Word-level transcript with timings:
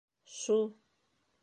Шу. 0.37 0.57